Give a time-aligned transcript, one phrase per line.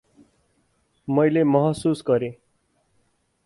[1.07, 2.31] मैले महसुस गरेँ।